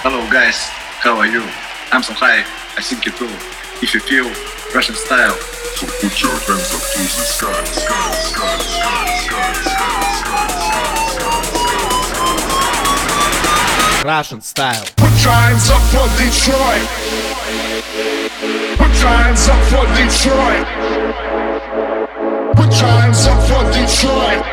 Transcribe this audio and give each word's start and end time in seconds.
Hello 0.00 0.22
guys, 0.30 0.70
how 1.02 1.18
are 1.18 1.26
you? 1.26 1.42
I'm 1.90 2.04
so 2.04 2.12
high, 2.14 2.46
I 2.78 2.80
think 2.80 3.04
you 3.04 3.10
too. 3.10 3.26
If 3.82 3.94
you 3.94 3.98
feel 3.98 4.30
Russian 4.72 4.94
style, 4.94 5.34
so 5.74 5.90
put 5.98 6.14
your 6.22 6.30
hands 6.30 6.70
up 6.70 6.78
to 6.86 7.02
the 7.02 7.26
sky, 7.26 7.50
sky, 7.66 8.14
sky, 8.14 8.62
sky, 8.62 9.10
sky, 9.26 9.58
sky, 9.58 10.38
sky, 13.98 14.02
Russian 14.06 14.40
style. 14.40 14.86
Put 15.02 15.18
your 15.18 15.34
hands 15.34 15.66
up 15.66 15.82
for 15.90 16.06
Detroit. 16.14 16.86
Put 18.78 18.94
your 19.02 19.18
hands 19.18 19.50
up 19.50 19.58
for 19.66 19.82
Detroit. 19.98 20.62
Put 22.54 22.70
your 22.70 22.94
hands 23.02 23.26
up 23.26 23.42
for 23.50 23.66
Detroit. 23.74 24.46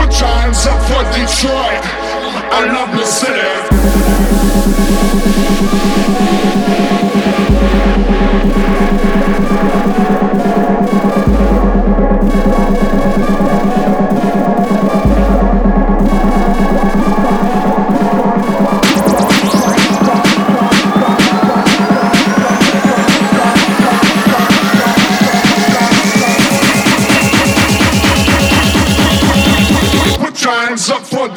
Put 0.00 0.16
your 0.16 0.32
hands 0.32 0.64
up 0.64 0.80
for 0.88 1.04
Detroit. 1.12 2.09
I 2.52 2.64
love 2.64 2.92
the 2.98 3.04
city. 3.04 3.70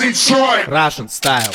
Detroit. 0.03 0.67
Russian 0.67 1.07
style. 1.07 1.53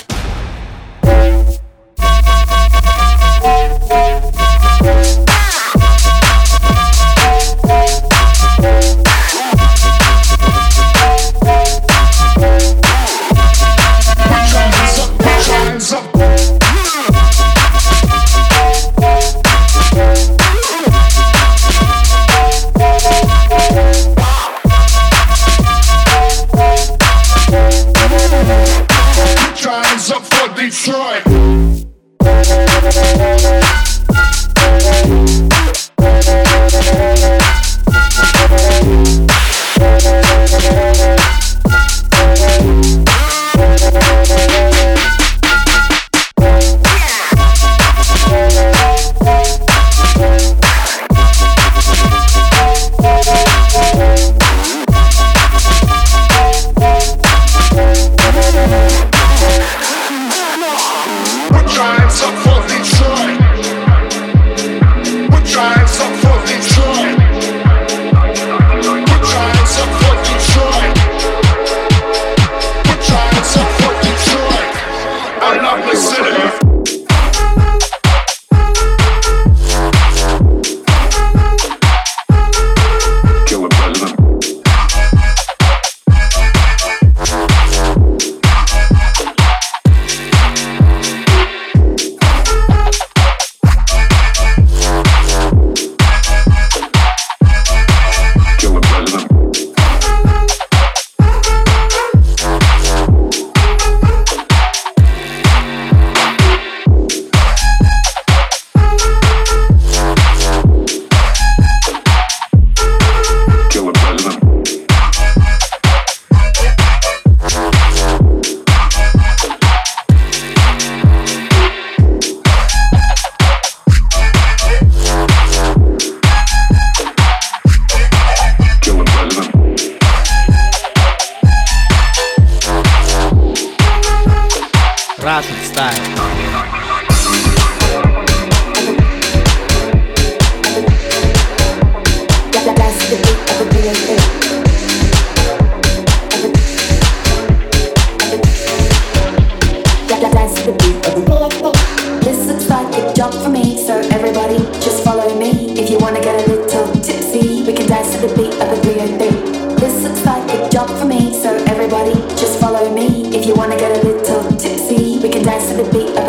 and 165.39 165.47
dance 165.47 165.69
to 165.69 165.77
the 165.77 165.91
beat. 165.93 166.28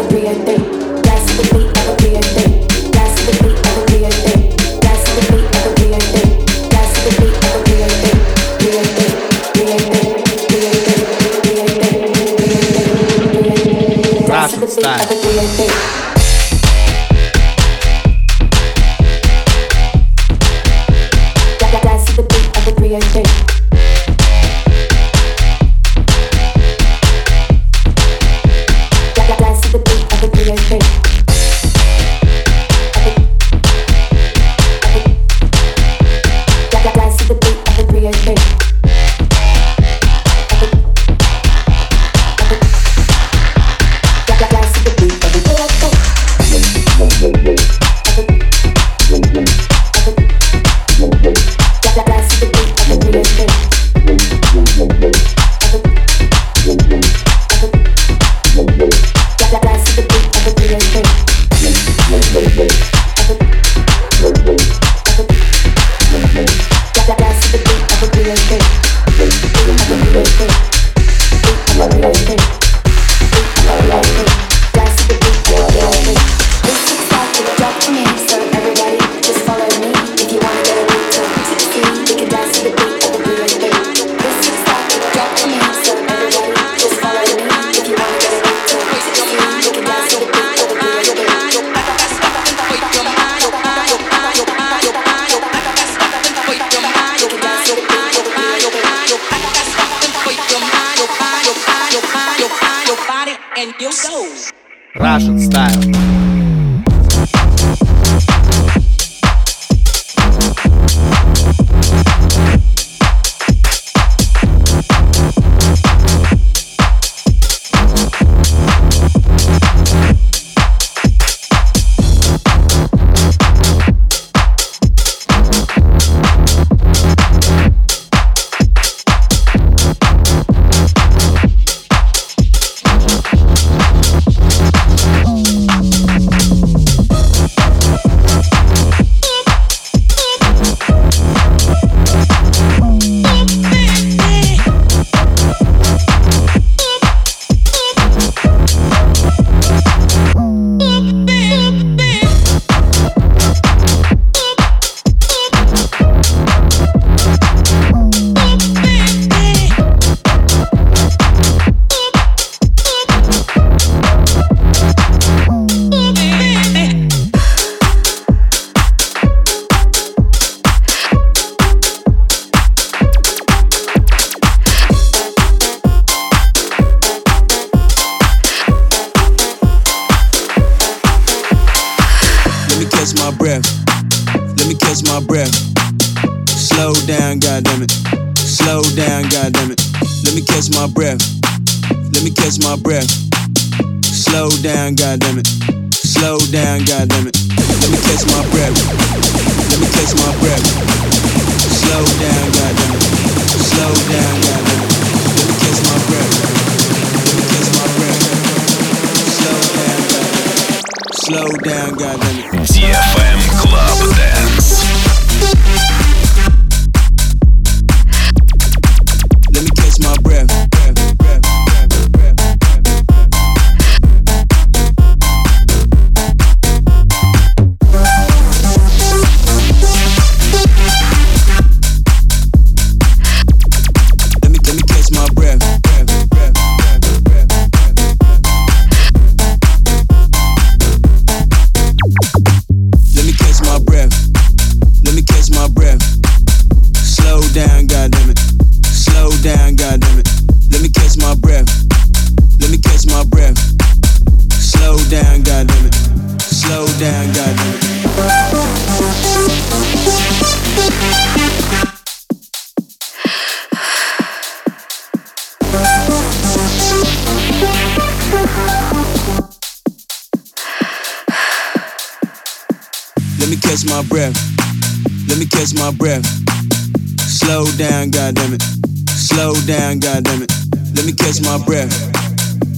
down, 277.99 278.11
goddamn 278.11 278.53
it. 278.53 278.61
Slow 279.09 279.53
down, 279.65 279.99
goddamn 279.99 280.43
it. 280.43 280.51
Let 280.95 281.05
me 281.05 281.11
catch 281.11 281.41
my 281.41 281.57
breath. 281.65 281.91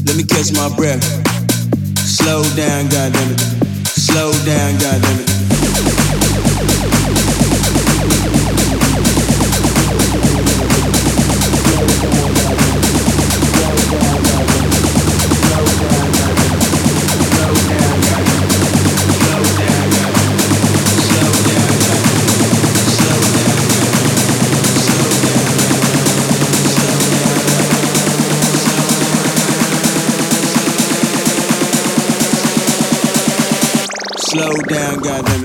Let 0.06 0.16
me 0.16 0.24
catch 0.24 0.52
my 0.52 0.74
breath. 0.76 1.04
Slow 1.98 2.44
down, 2.56 2.90
goddamn 2.90 3.32
it. 3.32 3.40
Slow 3.86 4.32
down, 4.46 4.80
goddamn 4.80 5.20
it. 5.20 6.51
down, 34.68 35.00
goddamn. 35.00 35.41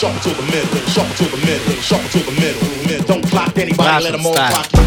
Shuffle 0.00 0.32
to 0.32 0.34
the 0.34 0.46
middle, 0.50 0.78
shuffle 0.88 1.26
to 1.26 1.30
the 1.30 1.36
middle, 1.44 1.74
shuffle 1.82 2.20
to 2.20 2.24
the 2.24 2.40
middle. 2.40 3.06
Don't 3.06 3.22
clock 3.28 3.58
anybody, 3.58 4.04
let 4.04 4.12
them 4.12 4.24
all 4.24 4.32
clock 4.32 4.72
you. 4.72 4.79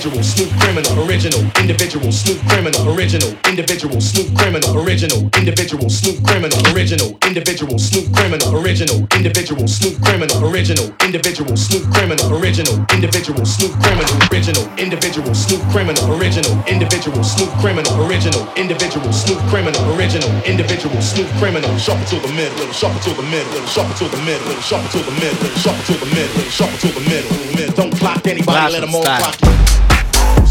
Individual, 0.00 0.24
smooth 0.24 0.60
criminal, 0.60 1.04
original, 1.04 1.40
individual, 1.60 2.10
smooth 2.10 2.40
criminal, 2.48 2.88
original, 2.88 3.36
individual, 3.44 4.00
smooth 4.00 4.34
criminal, 4.34 4.78
original, 4.80 5.28
individual, 5.36 5.90
smooth 5.90 6.24
criminal, 6.24 6.56
original, 6.72 7.18
individual, 7.28 7.78
smooth 7.78 8.08
criminal, 8.16 8.56
original, 8.56 9.06
individual, 9.12 9.68
smooth 9.68 10.00
criminal, 10.00 10.40
original, 10.40 10.88
individual, 11.04 11.54
smooth 11.54 11.84
criminal, 11.92 12.32
original, 12.32 12.80
individual, 12.88 13.44
smooth 13.44 13.76
criminal, 13.84 14.16
original, 14.24 14.64
individual, 14.80 15.34
smooth 15.36 15.60
criminal, 15.68 16.00
original, 16.16 16.64
individual, 16.64 17.22
smooth 17.22 17.52
criminal, 17.60 17.92
original, 18.00 18.40
individual, 18.56 19.12
smooth 19.12 19.42
criminal, 19.52 19.82
original, 19.92 20.30
individual, 20.48 21.00
smooth 21.02 21.28
criminal, 21.36 21.76
shuffle 21.76 22.06
to 22.08 22.16
the 22.26 22.32
middle, 22.32 22.72
shuffle 22.72 23.00
to 23.04 23.12
the 23.20 23.28
middle, 23.28 23.60
shuffle 23.68 23.92
to 24.00 24.16
the 24.16 24.22
middle, 24.24 24.54
shuffle 24.64 24.88
to 24.88 24.98
the 25.04 25.12
middle, 25.20 25.50
shuffle 25.60 25.84
to 25.84 26.00
the 26.00 26.08
middle, 26.16 26.42
shuffle 26.48 26.88
to 26.88 26.88
the 26.88 27.04
middle, 27.04 27.36
middle. 27.52 27.74
Don't 27.76 27.92
clock 27.98 28.26
anybody, 28.26 28.72
let 28.72 28.80
them 28.80 28.94
all 28.94 29.04
clock 29.04 29.36
you 29.42 29.69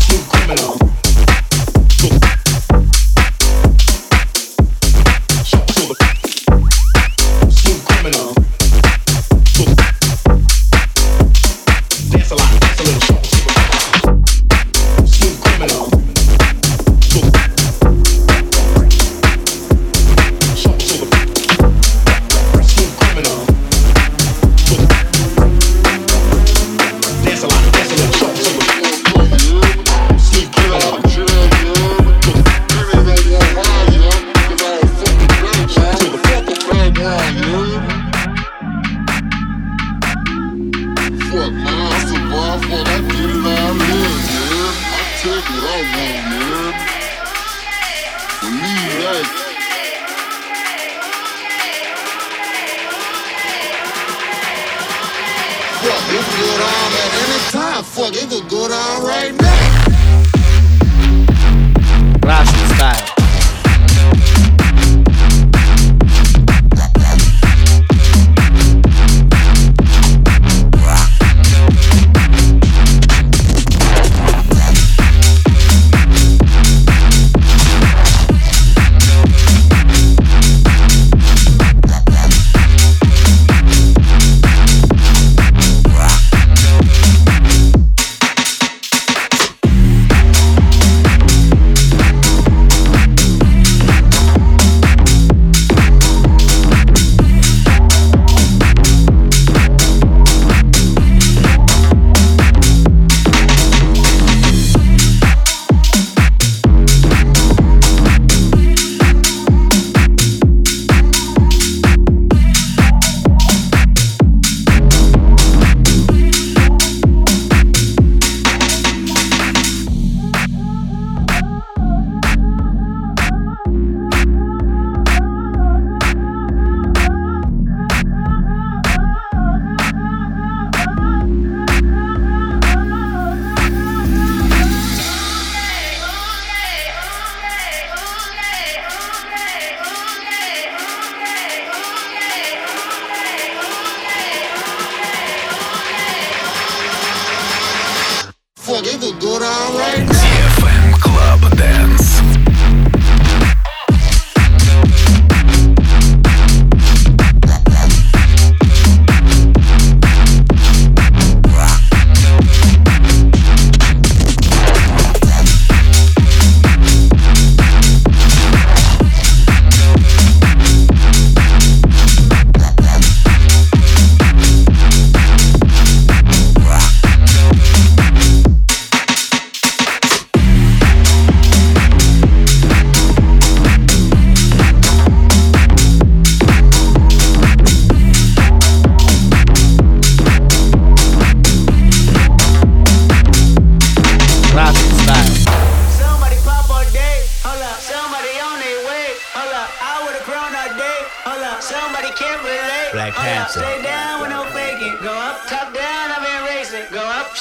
true 0.10 0.24
criminal. 0.28 0.99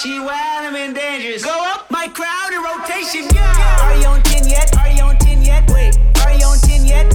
She 0.03 0.21
wild 0.21 0.63
I'm 0.63 0.77
in 0.77 0.95
dangerous. 0.95 1.45
Go 1.45 1.51
up 1.51 1.91
my 1.91 2.07
crowd 2.07 2.53
in 2.55 2.63
rotation. 2.63 3.27
Yeah. 3.35 3.83
Are 3.83 3.99
you 3.99 4.07
on 4.07 4.23
10 4.23 4.47
yet? 4.47 4.71
Are 4.79 4.89
you 4.91 5.03
on 5.03 5.19
10 5.19 5.43
yet? 5.43 5.69
Wait. 5.75 5.99
Are 6.23 6.33
you 6.39 6.47
on 6.47 6.59
10 6.59 6.87
yet? 6.87 7.07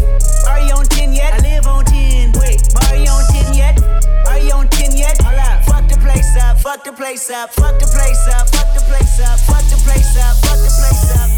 Are 0.50 0.60
you 0.60 0.74
on 0.74 0.84
10 0.88 1.14
yet? 1.14 1.34
I 1.34 1.38
live 1.48 1.66
on 1.66 1.86
10. 1.86 2.34
Wait. 2.34 2.60
Are 2.92 2.98
you 2.98 3.08
on 3.08 3.24
10 3.32 3.54
yet? 3.54 3.80
Are 4.28 4.38
you 4.38 4.52
on 4.52 4.68
10 4.68 4.98
yet? 4.98 5.16
Hold 5.22 5.40
up. 5.40 5.64
Fuck 5.64 5.88
the 5.88 5.96
place 5.96 6.36
up. 6.36 6.60
Fuck 6.60 6.84
the 6.84 6.92
place 6.92 7.30
up. 7.30 7.54
Fuck 7.54 7.80
the 7.80 7.88
place 7.88 8.28
up. 8.28 8.50
Fuck 8.50 8.74
the 8.76 8.84
place 8.84 9.20
up. 9.22 9.40
Fuck 9.40 9.64
the 9.64 9.80
place 9.88 10.18
up. 10.20 10.36
Fuck 10.44 10.60
the 10.60 10.72
place 10.76 11.08
up. 11.16 11.30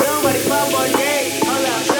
Somebody 0.00 0.48
pop 0.48 0.80
on 0.80 0.88
day. 0.96 1.40
Hold 1.44 1.90
up. 1.90 1.95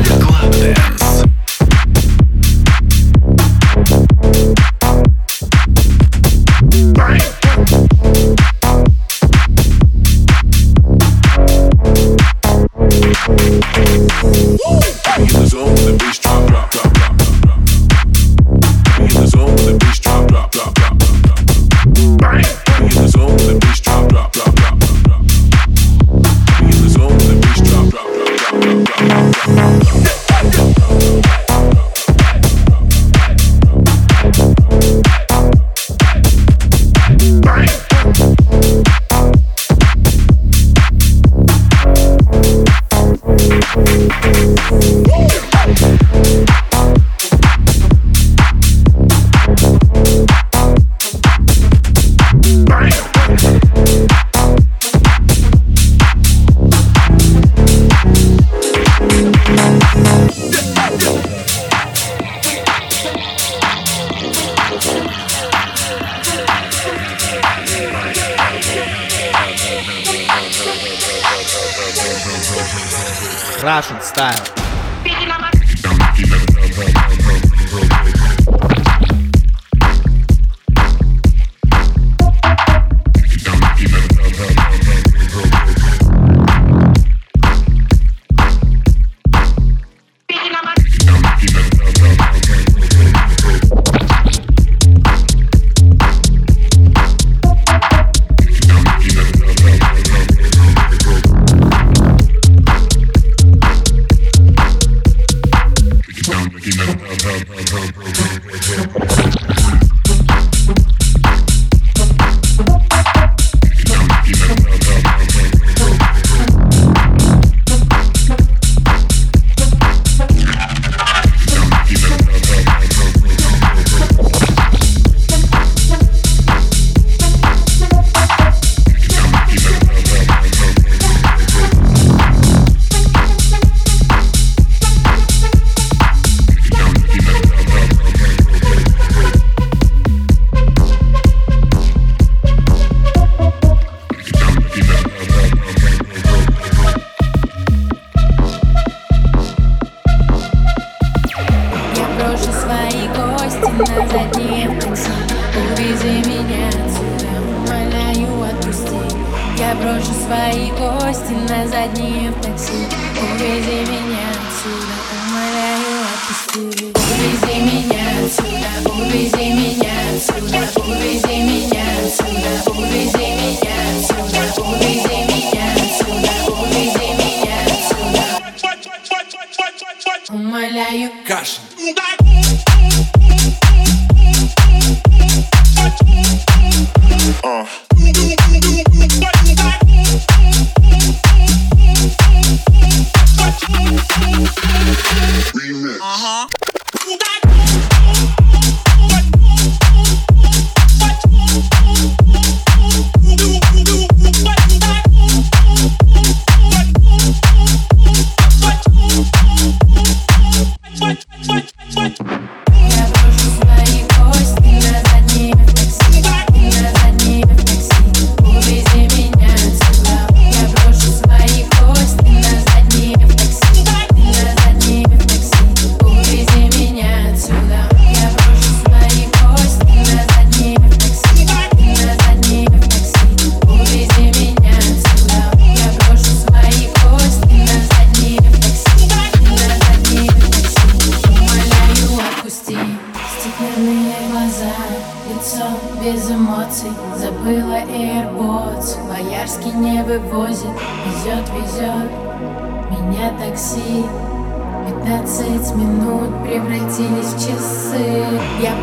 Club 0.00 0.50
Dance. 0.52 1.01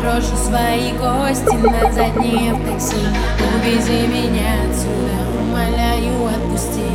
брошу 0.00 0.36
свои 0.36 0.92
кости 0.92 1.54
на 1.56 1.92
заднее 1.92 2.54
в 2.54 2.64
такси. 2.64 2.96
Увези 3.56 4.06
меня 4.06 4.64
отсюда, 4.64 5.16
умоляю, 5.40 6.26
отпусти. 6.26 6.88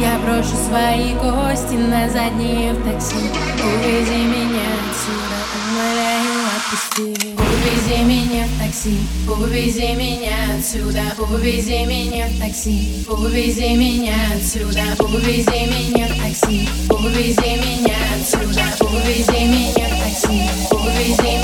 Я 0.00 0.18
брошу 0.18 0.56
свои 0.68 1.14
кости 1.14 1.74
на 1.74 2.08
заднее 2.08 2.72
в 2.72 2.84
такси. 2.84 3.16
Увези 3.62 4.24
меня 4.24 4.68
отсюда, 4.90 5.38
умоляю, 5.54 6.46
отпусти. 6.56 7.38
Увези 7.38 8.04
меня 8.04 8.44
в 8.46 8.58
такси, 8.58 8.98
увези 9.28 9.94
меня 9.94 10.56
отсюда. 10.56 11.02
Увези 11.18 11.84
меня 11.86 12.26
в 12.26 12.38
такси, 12.38 13.04
увези 13.08 13.76
меня 13.76 14.14
отсюда. 14.34 14.82
Увези 15.00 15.66
меня 15.66 16.06
в 16.06 16.20
такси, 16.20 16.68
увези 16.90 17.56
меня 17.56 17.96
отсюда. 18.14 18.64
Увези 18.80 19.44
меня 19.44 19.86
в 19.86 20.02
такси, 20.02 20.48
увези 20.70 21.37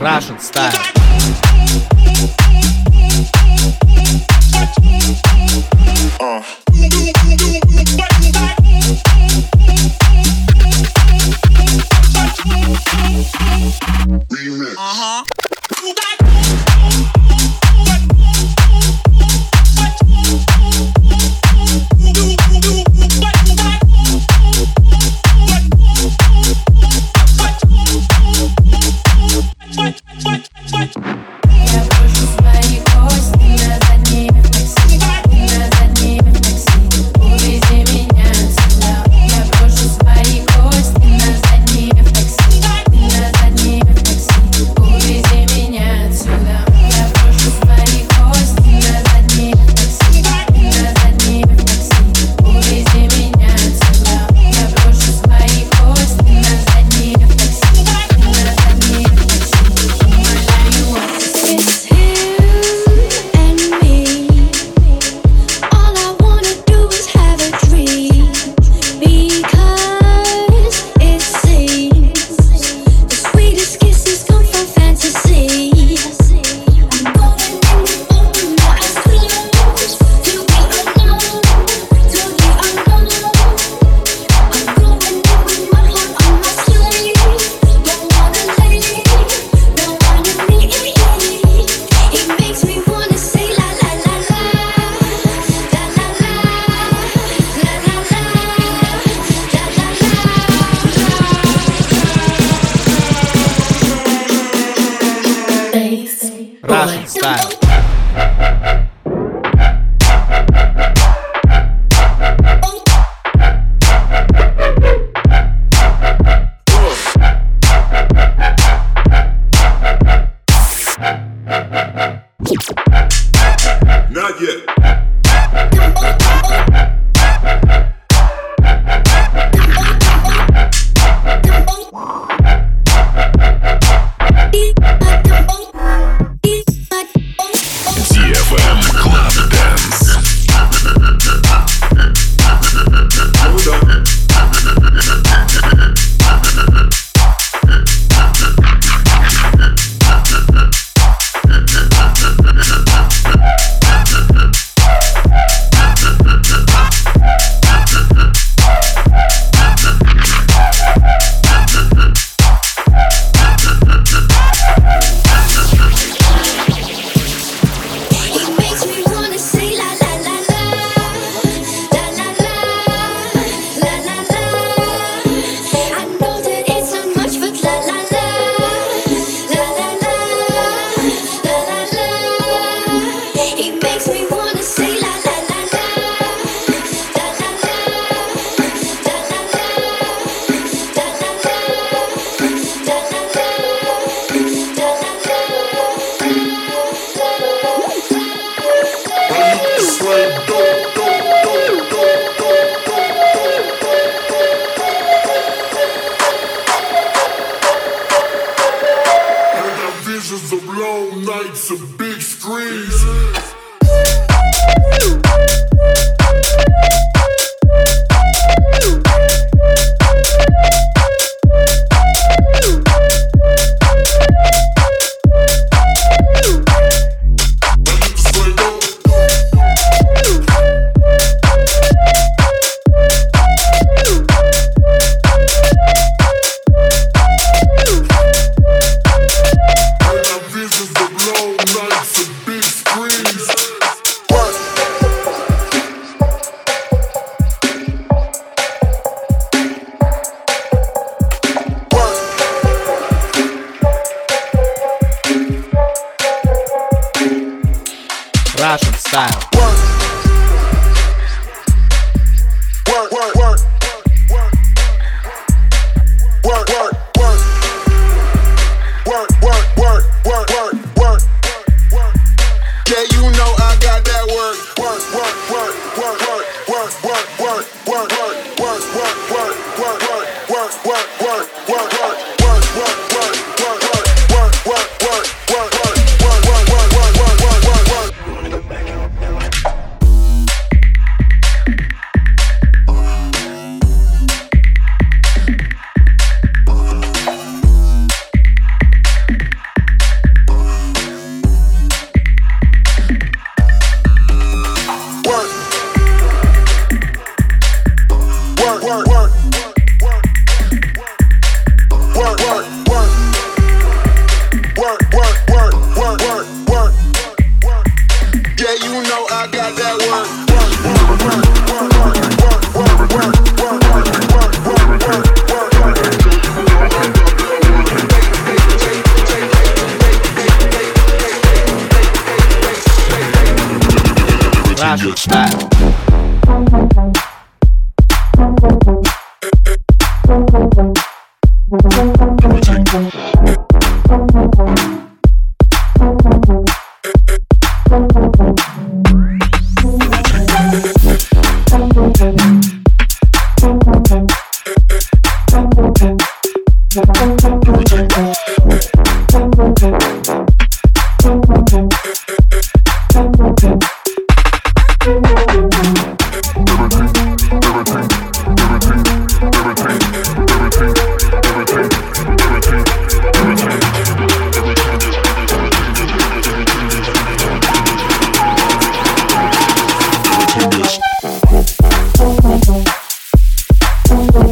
Russian 0.00 0.38
Style. 0.38 1.49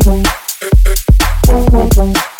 Thank 0.08 0.26
you. 1.98 2.37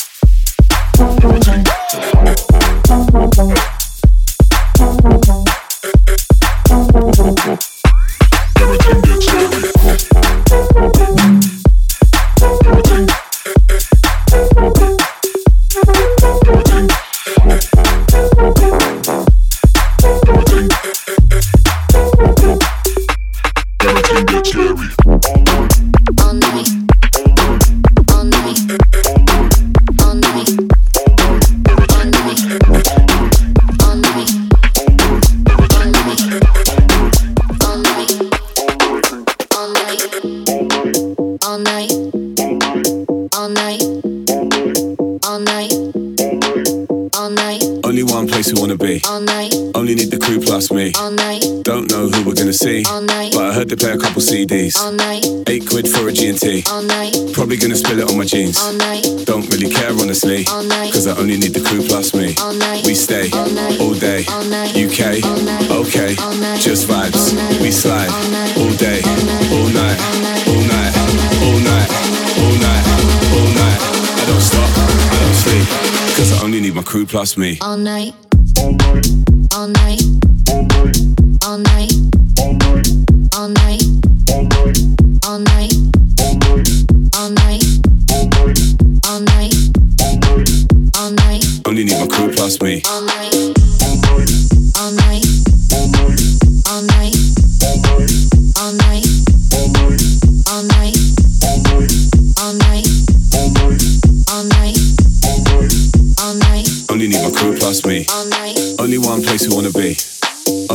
Plus 77.09 77.37
me. 77.37 77.59
All 77.61 77.77
night. 77.77 78.28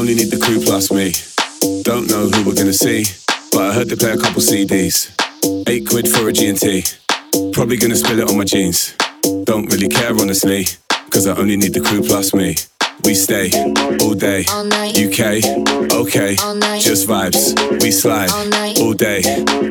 Only 0.03 0.15
need 0.15 0.31
the 0.31 0.37
crew 0.37 0.59
plus 0.59 0.91
me. 0.91 1.13
Don't 1.83 2.09
know 2.11 2.27
who 2.27 2.43
we're 2.43 2.55
gonna 2.59 2.73
see, 2.73 3.05
but 3.53 3.61
I 3.71 3.73
heard 3.73 3.87
they 3.87 3.95
play 3.95 4.11
a 4.11 4.17
couple 4.17 4.41
CDs. 4.41 5.07
Eight 5.69 5.87
quid 5.87 6.09
for 6.09 6.27
a 6.27 6.33
G&T. 6.33 6.83
Probably 7.53 7.77
gonna 7.77 7.95
spill 7.95 8.19
it 8.19 8.27
on 8.29 8.35
my 8.37 8.43
jeans. 8.43 8.95
Don't 9.45 9.71
really 9.71 9.87
care 9.87 10.11
honestly, 10.11 10.67
cause 11.09 11.25
I 11.25 11.37
only 11.37 11.55
need 11.55 11.73
the 11.73 11.79
crew 11.79 12.01
plus 12.03 12.33
me. 12.33 12.57
We 13.05 13.15
stay 13.15 13.47
all 14.03 14.13
day, 14.13 14.43
All 14.51 14.65
night. 14.65 14.91
UK, 14.99 15.39
okay, 15.95 16.35
All 16.43 16.55
night. 16.55 16.81
just 16.81 17.07
vibes. 17.07 17.55
We 17.81 17.89
slide 17.91 18.29
All 18.31 18.83
all 18.83 18.93
day, 18.93 19.21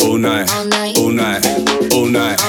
all 0.01 0.17
night, 0.17 0.49
All 0.51 0.65
night. 0.65 0.97
all 0.97 1.11
night, 1.13 1.45
all 1.93 2.07
night, 2.09 2.41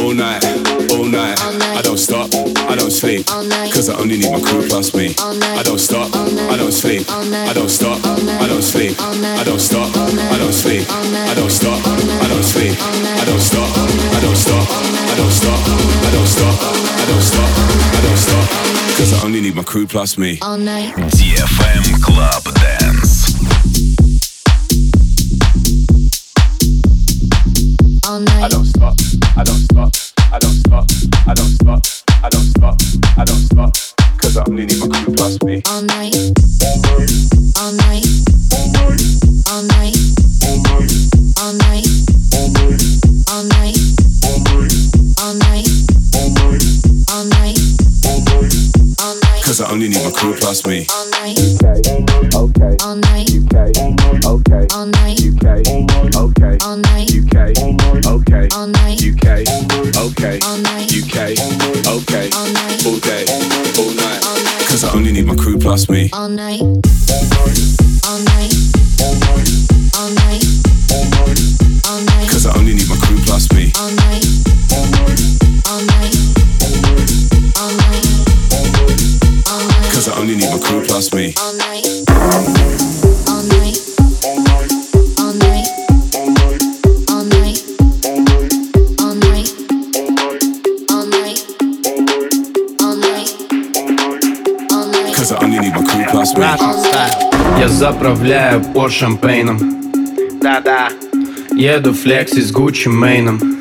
All 0.00 0.14
night. 0.14 0.42
all 0.44 0.54
night, 0.54 0.90
all 0.92 1.04
night. 1.04 1.38
All 1.42 1.52
night. 1.52 1.76
I 1.76 1.82
don't 1.82 1.98
stop, 1.98 2.32
I 2.34 2.74
don't 2.74 2.90
sleep, 2.90 3.26
cause 3.26 3.90
I 3.90 4.00
only 4.00 4.16
need 4.16 4.32
my 4.32 4.40
crew 4.40 4.66
plus 4.66 4.94
me. 4.94 5.14
I 5.20 5.62
don't 5.62 5.78
stop, 5.78 6.08
I 6.16 6.56
don't 6.56 6.72
sleep, 6.72 7.04
I 7.10 7.52
don't 7.52 7.68
stop, 7.68 8.00
I 8.04 8.46
don't 8.48 8.62
sleep, 8.62 8.96
I 8.98 9.44
don't 9.44 9.60
stop, 9.60 9.94
I 9.94 10.38
don't 10.38 10.52
sleep, 10.52 10.88
I 10.88 11.34
don't 11.34 11.50
stop, 11.50 11.80
I 11.86 12.28
don't 12.28 12.42
sleep, 12.42 12.76
I 12.80 13.24
don't 13.28 13.40
stop, 13.40 13.68
I 13.76 14.20
don't 14.24 14.36
stop, 14.36 14.66
I 14.70 15.14
don't 15.16 15.30
stop, 15.30 15.58
I 15.68 16.10
don't 16.10 16.26
stop, 16.26 16.56
I 16.96 17.04
don't 17.06 17.20
stop, 17.20 17.50
I 17.92 18.00
don't 18.00 18.16
stop, 18.16 18.48
cause 18.96 19.12
I 19.12 19.24
only 19.26 19.40
need 19.42 19.54
my 19.54 19.62
crew 19.64 19.86
plus 19.86 20.16
me. 20.16 20.38
All 20.40 20.56
night. 20.56 20.94
DFM 20.96 22.02
Club 22.02 22.42
Dance. 22.56 23.36
All 28.08 28.20
night. 28.20 28.44
I 28.44 28.48
don't 28.48 28.64
stop, 28.64 28.96
all 35.66 35.82
night, 35.82 36.14
all 37.56 37.72
night, 37.72 38.06
all 39.48 39.62
night. 39.62 39.99
Cause 49.60 49.68
I 49.68 49.72
only 49.74 49.88
need 49.90 50.02
my 50.02 50.10
crew 50.10 50.32
plus 50.32 50.64
me. 50.66 50.86
All 50.88 51.04
night. 51.10 51.36
Okay, 51.36 51.84
okay, 52.32 52.76
All 52.80 52.96
night. 52.96 53.28
UK, 53.28 53.52
okay, 54.24 54.66
All 54.72 54.86
night. 54.86 55.20
UK, 55.20 55.44
okay, 56.16 56.56
All 56.64 56.76
night. 56.80 57.12
UK, 57.12 57.36
okay, 58.08 58.48
All 58.56 58.66
night. 58.66 58.96
UK, 59.04 59.44
okay, 60.00 60.40
All 60.40 60.56
night. 60.56 60.88
UK, 60.88 61.36
okay, 61.92 62.30
All 62.32 62.48
night. 62.48 62.86
all 62.86 62.96
day, 63.04 63.24
all 63.28 63.92
night. 63.92 64.24
All 64.24 64.40
night. 64.40 64.64
Cause 64.66 64.82
I 64.82 64.94
only 64.96 65.12
need 65.12 65.26
my 65.26 65.36
crew 65.36 65.58
plus 65.58 65.90
me. 65.90 66.08
All 66.14 66.30
night. 66.30 66.62
All 66.62 66.78
night. 66.80 66.88
All 68.08 68.18
night. 70.08 70.42
All 71.84 72.00
night. 72.00 72.28
Cause 72.30 72.46
I 72.46 72.56
only 72.58 72.72
need 72.72 72.88
my 72.88 72.96
crew 72.96 73.18
plus 73.26 73.52
me. 73.52 73.72
All 73.76 73.90
night. 73.90 74.09
Only 80.30 80.44
need 80.44 80.52
my 80.52 80.58
crew 80.60 80.84
plus 80.86 81.12
me. 81.12 81.34
All 81.38 81.52
night. 81.54 81.86
All 82.08 82.42
night. 82.42 82.80
All 83.28 83.42
night. 83.42 83.78
All 85.18 85.34
night. 85.34 85.68
All 87.10 87.24
night. 87.24 87.64
All 89.00 89.14
night. 89.14 89.50
All 92.80 92.96
night. 92.96 93.30
All 94.70 94.86
night. 94.86 95.14
Cause 95.14 95.32
I 95.32 95.34
only 95.42 95.58
need 95.58 95.74
my 95.74 95.82
crew 95.84 96.04
plus 96.10 96.34
me. 96.36 96.42
Russian 96.42 96.74
style. 96.84 97.30
Я 97.58 97.68
заправляю 97.68 98.62
по 98.72 98.88
шампейном 98.88 99.58
Да-да, 100.40 100.88
Еду 101.54 101.92
флекси 101.92 102.40
с 102.40 102.52
Гуччи 102.52 102.88
Мейном 102.88 103.59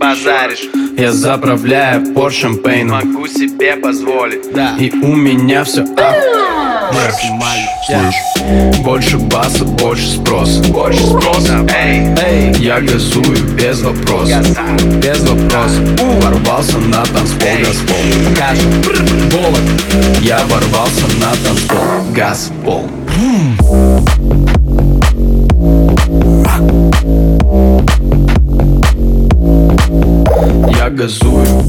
базаришь, 0.00 0.68
Я 0.96 1.12
заправляю 1.12 2.14
по 2.14 2.30
шампейном 2.30 3.12
могу 3.12 3.26
себе 3.28 3.76
позволить. 3.76 4.50
Да, 4.52 4.74
И 4.78 4.90
у 4.90 5.14
меня 5.14 5.62
все 5.64 5.84
максимально. 6.92 8.12
Больше 8.82 9.18
баса, 9.18 9.64
больше 9.64 10.08
спроса. 10.16 10.62
Больше 10.72 11.04
спроса, 11.04 11.66
эй, 11.76 12.14
Эй, 12.24 12.54
я 12.54 12.80
газую 12.80 13.44
без 13.54 13.82
вопросов. 13.82 14.28
Газа, 14.28 14.60
Без 14.96 15.20
вопросов. 15.20 15.80
Ворвался 16.22 16.78
на 16.78 17.04
танцпол, 17.04 17.48
газпол. 17.60 18.34
Скажи, 18.34 18.62
Голод. 19.30 19.60
Я 20.22 20.40
ворвался 20.46 21.06
на 21.20 21.30
танцпол, 21.44 21.78
газпол 22.14 22.88
газую 30.99 31.63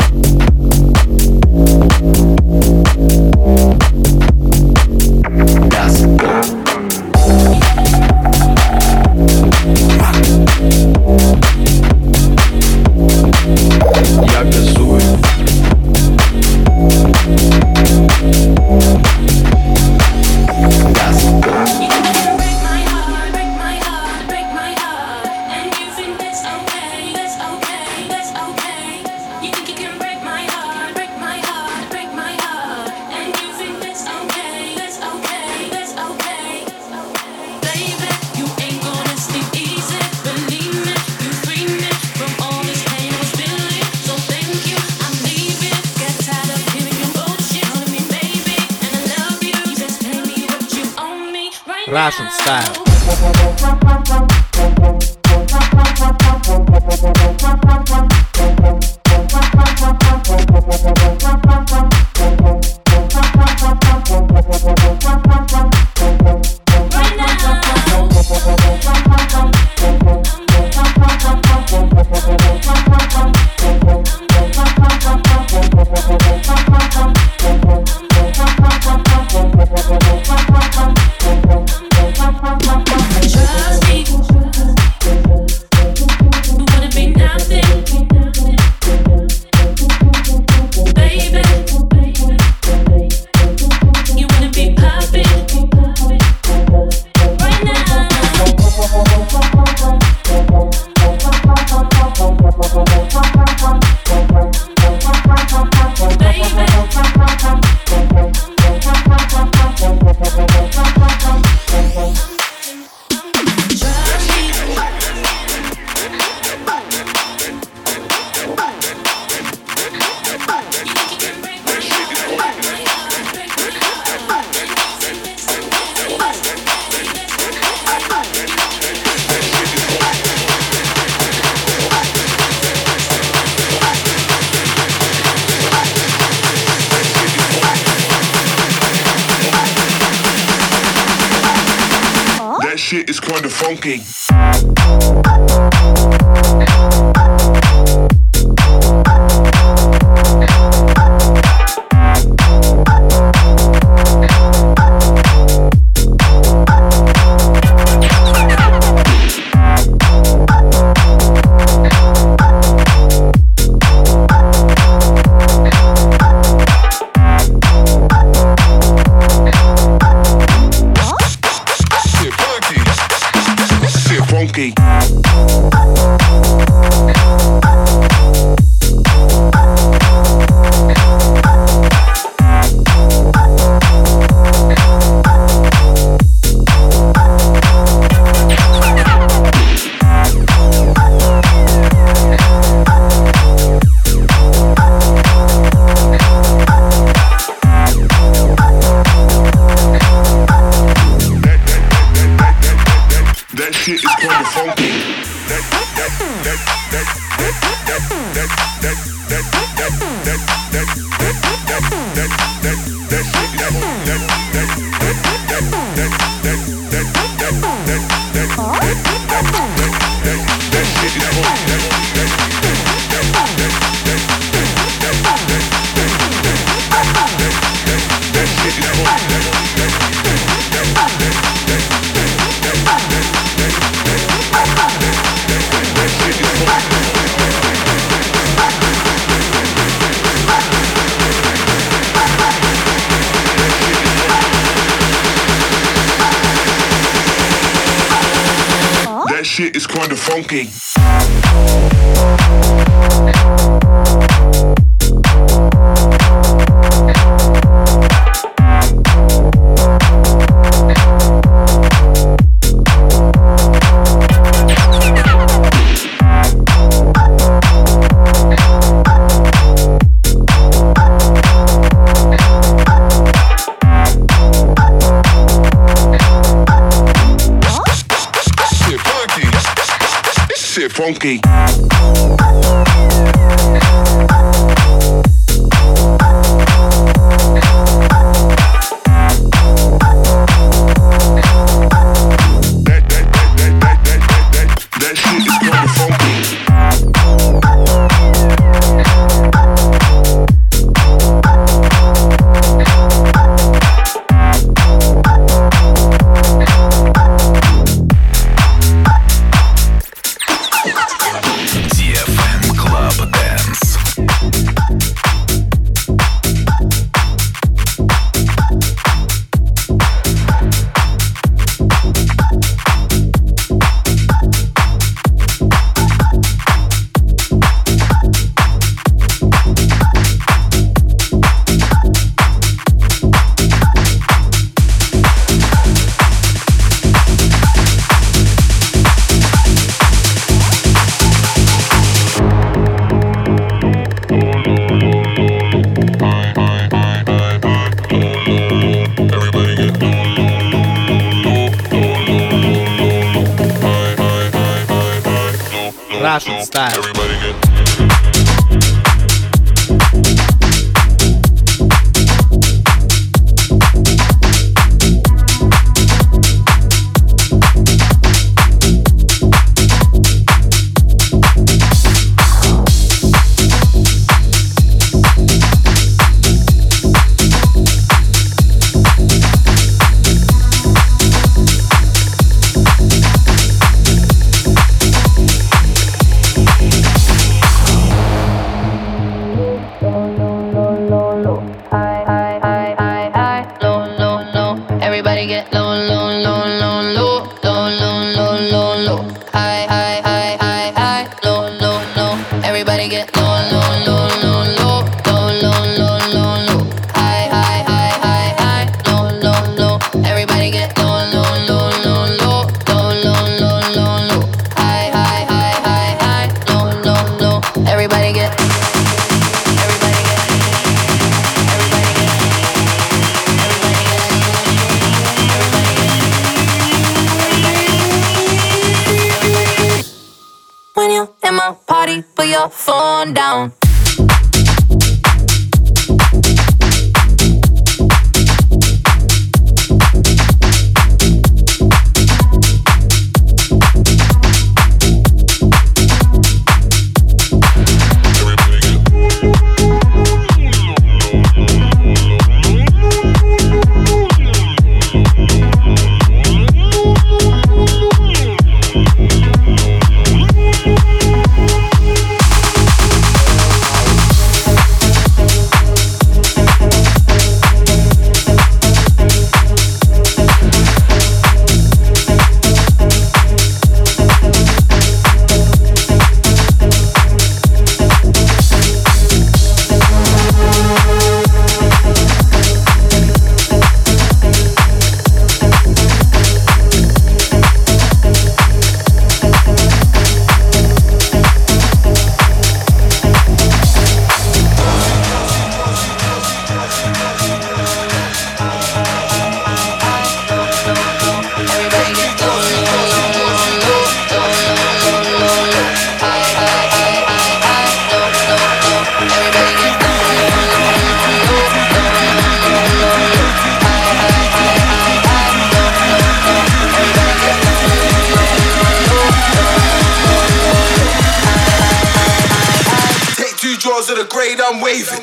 jaws 523.82 524.12
of 524.12 524.18
the 524.18 524.26
grade 524.26 524.60
I'm 524.62 524.80
waving. 524.80 525.22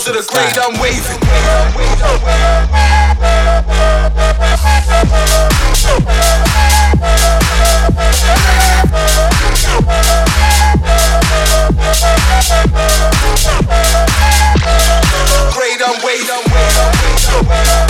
to 0.00 0.12
the 0.12 0.22
grade, 0.30 0.58
I'm 0.58 0.78
waving. 0.78 1.20
Grade, 15.54 15.80
I'm 15.80 16.04
waving. 16.04 17.85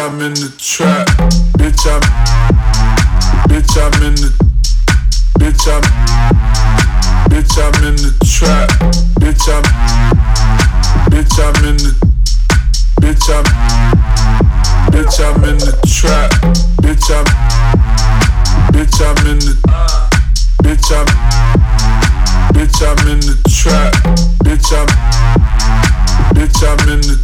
I'm 0.00 0.20
in 0.20 0.32
the 0.34 0.54
trap. 0.58 1.08
Bitch, 1.58 1.84
I'm. 1.90 2.00
Bitch, 3.48 3.74
I'm 3.74 4.02
in 4.06 4.14
the. 4.14 4.30
Bitch, 5.40 5.66
I'm. 5.66 5.82
Bitch, 7.28 7.58
I'm 7.58 7.84
in 7.84 7.96
the 7.96 8.14
trap. 8.24 8.68
Bitch, 9.18 9.48
I'm. 9.50 9.64
Bitch, 11.10 11.38
I'm 11.42 11.64
in 11.64 11.76
the. 11.78 11.92
Bitch, 13.00 13.28
I'm. 13.28 13.44
Bitch, 14.92 15.18
I'm 15.18 15.44
in 15.44 15.58
the 15.58 15.72
trap. 15.88 16.30
Bitch, 16.80 17.10
I'm. 17.10 17.26
Bitch, 18.72 19.00
I'm 19.02 19.26
in 19.26 19.38
the. 19.40 19.54
Bitch, 20.62 20.90
I'm. 20.94 21.06
Bitch, 22.54 22.82
I'm 22.86 23.08
in 23.08 23.20
the 23.20 23.34
trap. 23.50 23.92
Bitch, 24.44 24.72
I'm. 24.72 24.86
Bitch, 26.34 26.62
I'm 26.62 26.88
in 26.88 27.00
the. 27.00 27.16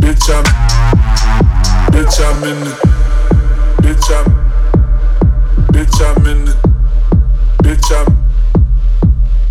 Bitch, 0.00 0.30
I'm. 0.30 1.43
Bitch, 1.94 2.20
I'm 2.20 2.42
in 2.42 2.66
it. 2.66 2.78
Bitch, 3.84 4.10
I'm. 4.10 4.26
Bitch, 5.72 6.00
I'm 6.02 6.26
in 6.26 6.48
it. 6.48 6.56
Bitch, 7.62 7.90
I'm. 7.94 8.08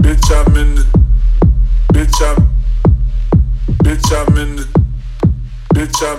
Bitch, 0.02 0.30
I'm 0.30 0.58
in 0.58 0.78
it. 0.78 0.88
Bitch, 1.94 2.22
I'm. 2.22 2.38
Bitch, 3.82 4.12
I'm 4.12 4.38
in 4.38 4.60
it. 4.60 4.68
Bitch, 5.74 6.04
I'm. 6.04 6.18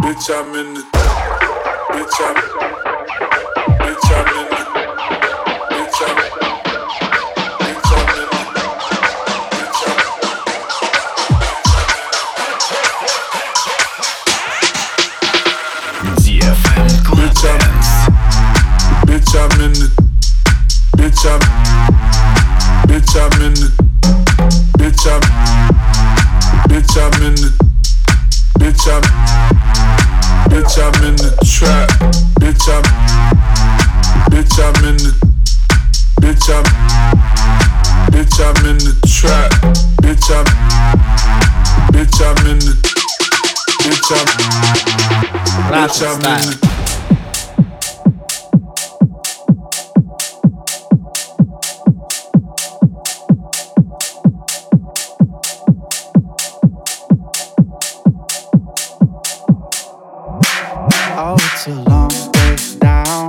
Bitch, 0.00 0.30
I'm 0.30 0.54
in 0.54 0.76
it. 0.78 0.86
Bitch, 1.92 2.20
I'm. 2.24 2.36
Bitch, 3.80 4.10
I'm 4.10 4.38
in 4.38 4.46
it. 4.46 4.49
Bitch, 23.10 23.18
I'm, 23.20 23.42
in 23.42 23.52
it. 23.52 23.72
Bitch, 24.78 25.06
I'm, 25.10 25.20
Bitch, 26.70 26.94
I'm 26.96 27.22
in 27.24 27.34
the. 27.34 27.50
Bitch, 28.60 28.86
I'm. 28.86 29.02
Bitch, 30.48 30.78
I'm 30.78 30.94
in 31.04 31.16
the 31.16 31.30
trap. 31.44 31.88
Bitch, 32.38 32.68
I'm. 32.70 32.84
Bitch, 34.30 34.60
I'm 34.62 34.84
in 34.84 34.96
the. 34.98 35.10
Bitch, 36.20 36.50
I'm. 36.54 36.64
Bitch, 38.12 38.38
I'm 38.38 38.66
in 38.66 38.78
the 38.78 38.94
trap. 39.08 39.50
Bitch, 40.02 40.30
I'm. 40.30 40.46
Bitch, 41.90 42.20
I'm 42.22 42.46
in 42.46 42.58
the. 42.60 42.74
Bitch, 43.82 44.10
I'm. 44.14 44.26
Bitch, 45.72 46.02
I'm 46.06 46.14
in 46.14 46.60
the. 46.60 46.69
It's 61.52 61.66
a 61.66 61.74
long 61.74 62.10
way 62.34 62.56
down. 62.78 63.26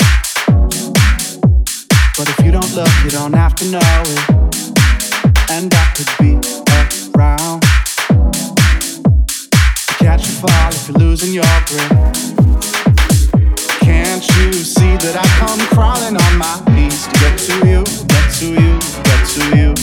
But 2.17 2.29
if 2.29 2.45
you 2.45 2.51
don't 2.51 2.73
look, 2.75 2.89
you 3.03 3.09
don't 3.09 3.33
have 3.33 3.55
to 3.55 3.65
know 3.65 3.79
it. 3.79 4.19
And 5.49 5.73
I 5.73 5.85
could 5.95 6.11
be 6.19 6.35
around. 7.15 7.63
Catch 9.99 10.27
you 10.27 10.35
fall 10.41 10.69
if 10.69 10.87
you're 10.87 10.97
losing 10.97 11.33
your 11.33 11.43
grip. 11.67 11.89
Can't 13.81 14.25
you 14.37 14.53
see 14.53 14.95
that 14.97 15.15
I 15.17 15.25
come 15.39 15.59
crawling 15.75 16.15
on 16.17 16.37
my 16.37 16.61
knees 16.75 17.07
to 17.07 17.19
get 17.19 17.37
to 17.47 17.53
you, 17.67 17.83
get 18.07 18.31
to 18.39 18.47
you, 18.53 18.79
get 19.03 19.21
to 19.35 19.43
you? 19.57 19.73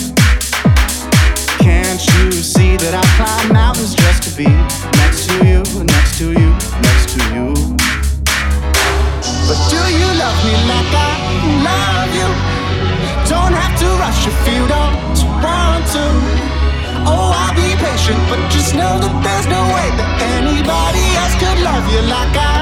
Can't 1.58 2.02
you 2.14 2.32
see 2.32 2.76
that 2.76 2.94
I 2.94 3.04
climb 3.16 3.52
mountains 3.52 3.94
just 3.94 4.22
to 4.24 4.36
be 4.36 4.77
but 18.28 18.40
just 18.50 18.74
know 18.74 18.98
that 18.98 19.14
there's 19.24 19.46
no 19.46 19.60
way 19.74 19.86
that 19.98 20.10
anybody 20.36 21.04
else 21.20 21.34
could 21.42 21.58
love 21.60 21.84
you 21.92 22.02
like 22.08 22.36
I 22.36 22.57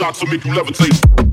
One 0.00 0.12
to 0.14 0.26
make 0.26 0.44
you 0.44 0.52
levitate. 0.52 1.27